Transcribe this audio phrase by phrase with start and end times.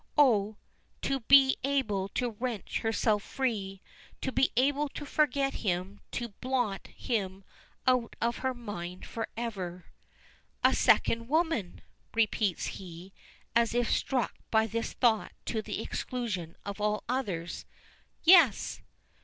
[0.17, 0.55] Oh!
[1.03, 3.83] to be able to wrench herself free,
[4.21, 7.43] to be able to forget him to blot him
[7.85, 9.85] out of her mind forever.
[10.63, 11.81] "A second woman!"
[12.15, 13.13] repeats he,
[13.55, 17.67] as if struck by this thought to the exclusion of all others.
[18.23, 18.81] "Yes!"